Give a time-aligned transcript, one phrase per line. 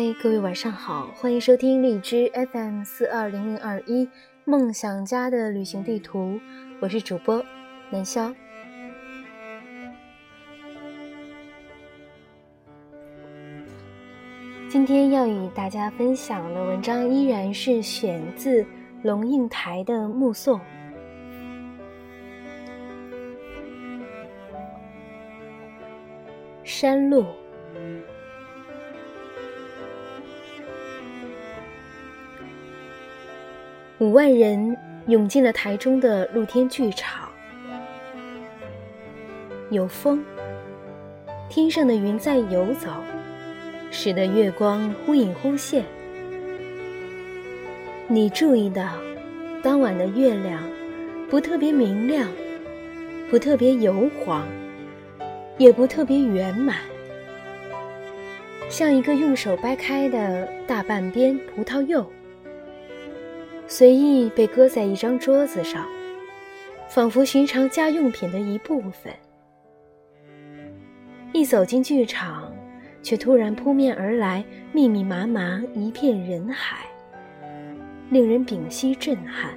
[0.00, 4.08] 嗨，各位晚上好，欢迎收听荔枝 FM 四二零零二一
[4.46, 6.40] 梦想家的旅行地图，
[6.80, 7.44] 我是主播
[7.90, 8.34] 南潇。
[14.70, 18.64] 今天要与大家分享的文章依然是选自
[19.02, 20.58] 龙应台的《目送》。
[26.64, 27.26] 山路，
[34.00, 34.74] 五万人
[35.08, 37.28] 涌进了台中的露天剧场。
[39.68, 40.24] 有风，
[41.50, 42.88] 天上的云在游走，
[43.90, 45.84] 使得月光忽隐忽现。
[48.08, 48.94] 你注意到，
[49.62, 50.62] 当晚的月亮
[51.28, 52.26] 不特别明亮，
[53.30, 54.46] 不特别油黄。
[55.58, 56.78] 也不特别圆满，
[58.70, 62.10] 像一个用手掰开的大半边葡萄柚，
[63.70, 65.86] 随意被搁在一张桌子上，
[66.88, 69.14] 仿佛寻常家用品的一部分。
[71.32, 72.52] 一走进剧场，
[73.00, 76.84] 却突然扑面而来密密麻麻一片人海，
[78.10, 79.56] 令人屏息震撼。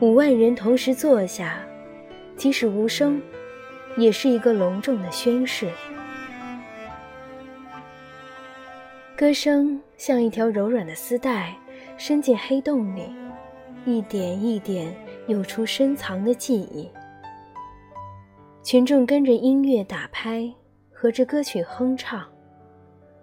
[0.00, 1.60] 五万人同时坐下，
[2.34, 3.20] 即使无声。
[3.98, 5.70] 也是一个隆重的宣誓。
[9.16, 11.56] 歌声像一条柔软的丝带，
[11.98, 13.02] 伸进黑洞里，
[13.84, 14.94] 一点一点
[15.28, 16.90] 涌出深藏的记忆。
[18.62, 20.52] 群众跟着音乐打拍，
[20.92, 22.26] 和着歌曲哼唱，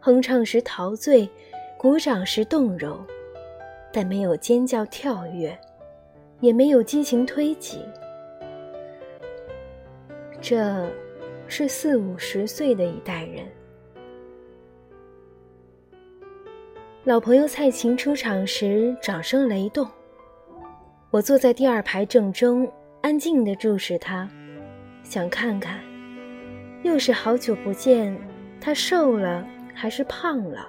[0.00, 1.28] 哼唱时陶醉，
[1.78, 2.98] 鼓掌时动容，
[3.92, 5.58] 但没有尖叫跳跃，
[6.40, 7.80] 也没有激情推挤。
[10.40, 10.86] 这，
[11.46, 13.46] 是四五十岁的一代人。
[17.08, 19.88] 老朋友蔡琴出场时，掌声雷动。
[21.10, 22.70] 我坐在第二排正中，
[23.00, 24.28] 安静地注视他，
[25.02, 25.80] 想看看，
[26.82, 28.14] 又是好久不见，
[28.60, 29.42] 他瘦了
[29.72, 30.68] 还是胖了。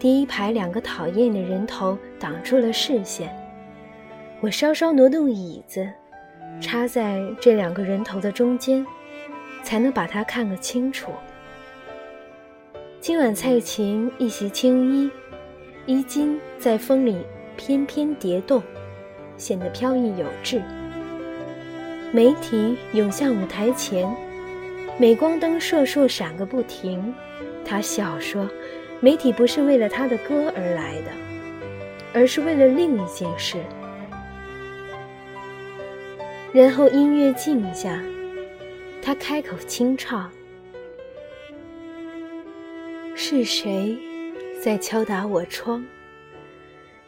[0.00, 3.32] 第一排两个讨厌的人头挡住了视线，
[4.40, 5.88] 我稍稍挪动椅子。
[6.60, 8.84] 插在这两个人头的中间，
[9.62, 11.12] 才能把它看个清楚。
[13.06, 15.08] 今晚蔡琴一袭青衣，
[15.86, 17.16] 衣襟在风里
[17.56, 18.60] 翩翩蝶动，
[19.36, 20.60] 显得飘逸有致。
[22.10, 24.12] 媒体涌向舞台前，
[24.98, 27.14] 镁光灯烁烁闪个不停。
[27.64, 28.50] 他笑说
[28.98, 31.12] ：“媒体不是为了他的歌而来的，
[32.12, 33.58] 而是为了另一件事。”
[36.50, 38.02] 然后音乐静下，
[39.00, 40.28] 他开口轻唱
[43.28, 43.98] ：“是谁
[44.62, 45.84] 在敲打我窗？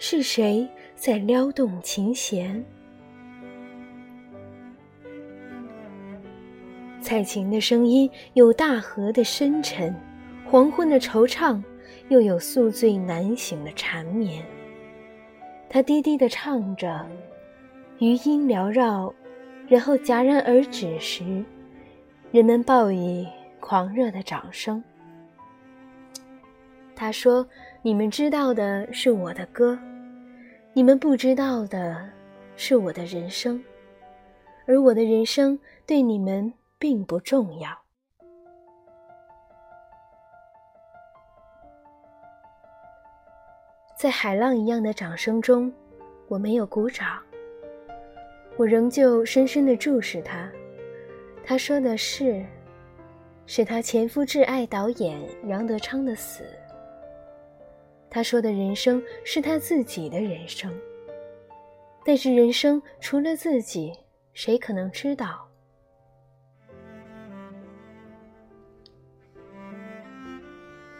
[0.00, 2.64] 是谁在撩动琴弦？”
[7.00, 9.94] 蔡琴的声音有大河的深沉，
[10.44, 11.62] 黄昏的惆怅，
[12.08, 14.44] 又有宿醉难醒的缠绵。
[15.68, 17.06] 她低低的唱着，
[18.00, 19.14] 余音缭绕。
[19.68, 21.44] 然后戛然而止时，
[22.32, 23.24] 人们报以
[23.60, 24.82] 狂热的掌声。
[27.00, 27.46] 他说
[27.80, 29.78] ：“你们知道的是我的歌，
[30.72, 32.10] 你们不知道的
[32.56, 33.62] 是我的人生，
[34.66, 37.70] 而我的人生对你们并不重要。”
[43.96, 45.72] 在海浪一样的掌声中，
[46.26, 47.22] 我没有鼓掌。
[48.56, 50.50] 我仍旧深深地注视他，
[51.44, 52.44] 他说的是，
[53.46, 55.16] 是他前夫挚爱导演
[55.46, 56.42] 杨德昌的死。
[58.10, 60.72] 他说的人生是他自己的人生，
[62.04, 63.92] 但是人生除了自己，
[64.32, 65.46] 谁可能知道？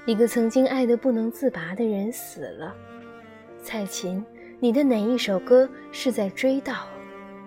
[0.06, 2.74] 一个曾经爱得不能自拔的人死了，
[3.62, 4.24] 蔡琴，
[4.58, 6.76] 你的哪一首歌是在追悼？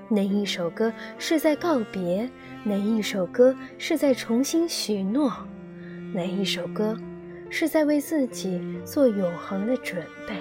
[0.10, 2.30] 哪一首歌是在告别？
[2.64, 5.32] 哪一首歌是在重新许诺？
[6.14, 6.96] 哪一首歌
[7.54, 10.36] 是在为自己做永恒的准备？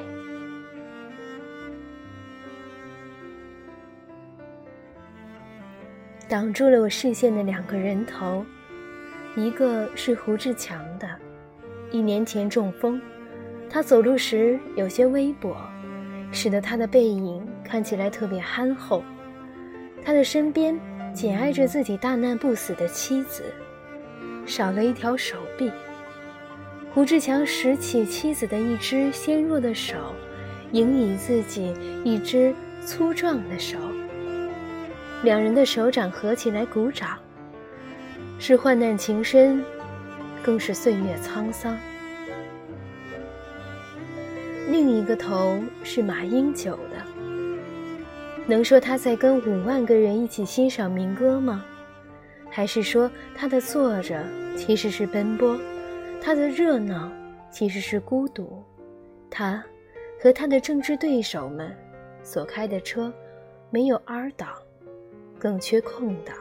[6.29, 8.47] 挡住了我视线的两个人头，
[9.35, 11.09] 一个是胡志强的，
[11.91, 13.03] 一年前中风，
[13.69, 15.57] 他走路时有些微跛，
[16.31, 19.03] 使得他的背影看起来特别憨厚。
[20.05, 20.79] 他的身边
[21.13, 23.43] 紧挨着自己大难不死的妻子，
[24.47, 25.71] 少了一条手臂。
[26.93, 29.95] 胡志强拾起妻子的一只纤弱的手，
[30.73, 31.73] 迎以自己
[32.05, 32.53] 一只
[32.85, 33.79] 粗壮的手，
[35.23, 37.17] 两人的手掌合起来鼓掌，
[38.41, 39.65] 是患难情深，
[40.43, 41.79] 更是岁月沧桑。
[44.69, 47.05] 另一个头是马英九的，
[48.49, 51.65] 能说他在跟五万个人一起欣赏民歌吗？
[52.51, 54.25] 还是说他的坐着
[54.57, 55.57] 其实是奔波？
[56.23, 57.11] 他的热闹
[57.51, 58.63] 其实是孤独，
[59.31, 59.65] 他
[60.21, 61.75] 和他的政治对手们
[62.23, 63.13] 所开的车
[63.71, 64.51] 没有 R 档，
[65.39, 66.37] 更缺空档。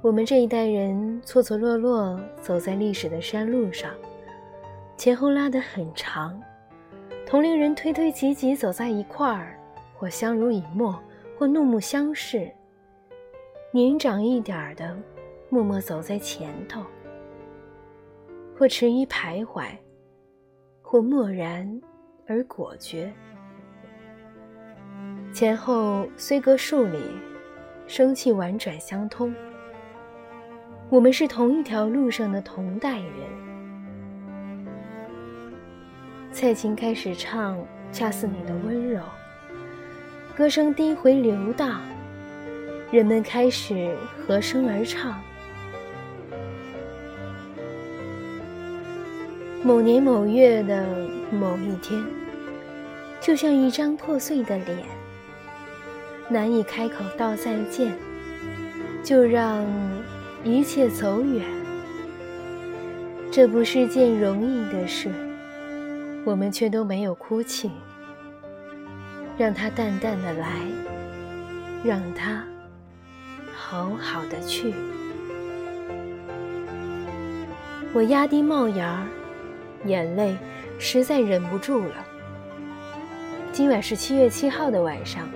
[0.00, 3.92] 我们这一代人错错落落走在历史的山路上，
[4.96, 6.40] 前后拉得很长，
[7.26, 9.58] 同龄人推推挤挤走在一块儿，
[9.96, 10.98] 或相濡以沫，
[11.36, 12.50] 或怒目相视。
[13.72, 14.96] 年长一点儿的
[15.48, 16.80] 默默走在前头。
[18.56, 19.66] 或迟疑徘徊，
[20.80, 21.68] 或漠然
[22.26, 23.12] 而果决。
[25.32, 26.98] 前后虽隔数里，
[27.88, 29.34] 生气婉转相通。
[30.88, 33.10] 我们是同一条路上的同代人。
[36.30, 37.58] 蔡琴开始唱
[37.90, 39.00] 《恰似你的温柔》，
[40.36, 41.80] 歌声低回流荡，
[42.92, 45.20] 人们开始和声而唱。
[49.66, 50.84] 某年某月的
[51.30, 52.04] 某一天，
[53.18, 54.76] 就像一张破碎的脸，
[56.28, 57.96] 难以开口道再见，
[59.02, 59.64] 就让
[60.44, 61.42] 一切走远。
[63.32, 65.10] 这不是件容易的事，
[66.26, 67.70] 我们却都没有哭泣。
[69.38, 70.46] 让它淡淡的来，
[71.82, 72.44] 让它
[73.54, 74.74] 好好的去。
[77.94, 79.06] 我压低帽檐儿。
[79.84, 80.36] 眼泪
[80.78, 81.94] 实在忍不住了。
[83.52, 85.28] 今晚是七月七号的晚上，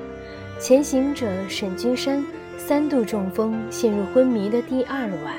[0.59, 2.25] 前行者沈君山
[2.56, 5.35] 三度中风陷入昏迷的第二晚。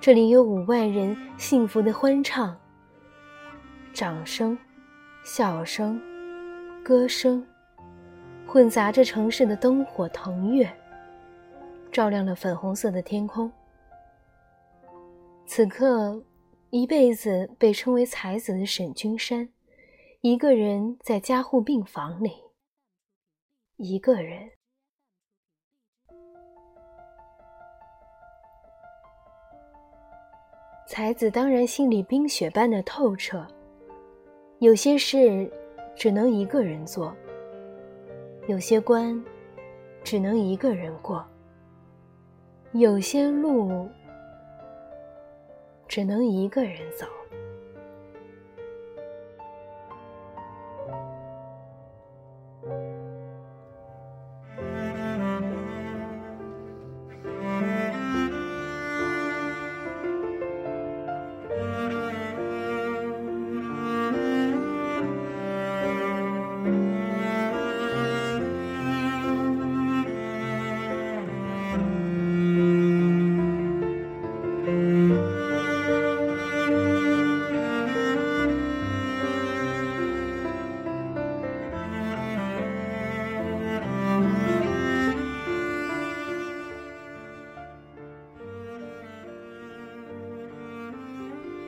[0.00, 2.56] 这里有五万人幸福的欢唱，
[3.92, 4.56] 掌声、
[5.24, 6.00] 笑声、
[6.84, 7.44] 歌声，
[8.46, 10.70] 混杂着城市的灯火腾跃，
[11.90, 13.50] 照亮了粉红色的天空。
[15.46, 16.22] 此刻。
[16.74, 19.48] 一辈子被称为才子的沈君山，
[20.22, 22.32] 一个人在加护病房里。
[23.76, 24.50] 一个人，
[30.88, 33.46] 才子当然心里冰雪般的透彻。
[34.58, 35.48] 有些事
[35.94, 37.14] 只能一个人做，
[38.48, 39.24] 有些关
[40.02, 41.24] 只能一个人过，
[42.72, 43.88] 有些路。
[45.94, 47.23] 只能一个人走。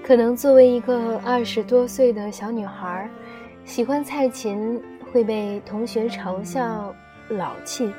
[0.06, 3.10] 可能作为一个二十多岁的小女孩，
[3.64, 6.94] 喜欢蔡琴会被同学嘲笑
[7.30, 7.92] 老气。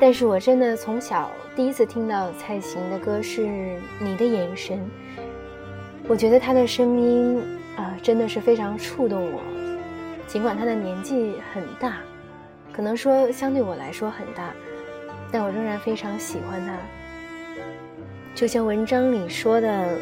[0.00, 3.42] 但是我真的从小第一次听到蔡琴的歌是
[4.00, 4.78] 《你的眼神》，
[6.08, 7.40] 我觉得她的声音
[7.76, 9.40] 啊真的是非常触动我。
[10.26, 11.98] 尽管她的年纪很大，
[12.72, 14.52] 可能说相对我来说很大，
[15.30, 16.76] 但我仍然非常喜欢她。
[18.34, 19.96] 就像文章里说的。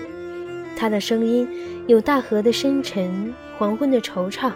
[0.76, 1.48] 他的声音
[1.86, 4.52] 有大河的深沉，黄昏的惆怅，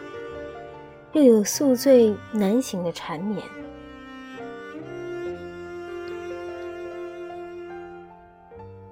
[1.13, 3.43] 又有宿醉难醒的缠绵。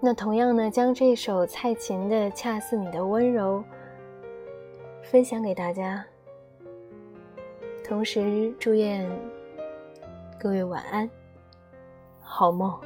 [0.00, 3.64] 那同样呢，将这首蔡琴的《恰似你的温柔》
[5.10, 6.04] 分享给大家，
[7.82, 9.10] 同时祝愿
[10.38, 11.10] 各位晚安，
[12.20, 12.85] 好梦。